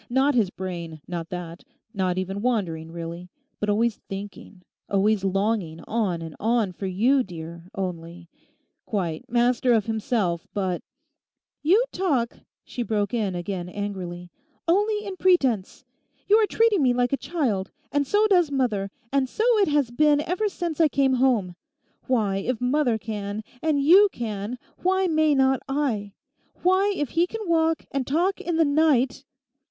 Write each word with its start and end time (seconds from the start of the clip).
Not 0.09 0.33
his 0.33 0.49
brain, 0.49 0.99
not 1.07 1.29
that, 1.29 1.63
not 1.93 2.17
even 2.17 2.41
wandering; 2.41 2.91
really: 2.91 3.29
but 3.59 3.69
always 3.69 3.97
thinking, 4.09 4.63
always 4.89 5.23
longing 5.23 5.79
on 5.81 6.23
and 6.23 6.35
on 6.39 6.71
for 6.71 6.87
you, 6.87 7.21
dear, 7.21 7.67
only. 7.75 8.27
Quite, 8.87 9.27
quite 9.27 9.31
master 9.31 9.73
of 9.73 9.85
himself, 9.85 10.47
but—' 10.55 10.81
'You 11.61 11.83
talk,' 11.91 12.39
she 12.63 12.81
broke 12.81 13.13
in 13.13 13.35
again 13.35 13.69
angrily, 13.69 14.31
'only 14.67 15.05
in 15.05 15.17
pretence! 15.17 15.85
You 16.27 16.35
are 16.37 16.47
treating 16.47 16.81
me 16.81 16.93
like 16.95 17.13
a 17.13 17.15
child; 17.15 17.69
and 17.91 18.07
so 18.07 18.25
does 18.25 18.49
mother, 18.49 18.89
and 19.13 19.29
so 19.29 19.43
it 19.59 19.67
has 19.67 19.91
been 19.91 20.19
ever 20.21 20.49
since 20.49 20.81
I 20.81 20.87
came 20.87 21.13
home. 21.21 21.55
Why, 22.07 22.37
if 22.37 22.59
mother 22.59 22.97
can, 22.97 23.43
and 23.61 23.79
you 23.79 24.09
can, 24.11 24.57
why 24.81 25.05
may 25.05 25.35
not 25.35 25.61
I? 25.69 26.13
Why, 26.63 26.91
if 26.97 27.09
he 27.11 27.27
can 27.27 27.47
walk 27.47 27.85
and 27.91 28.07
talk 28.07 28.41
in 28.41 28.55
the 28.55 28.65
night.... 28.65 29.23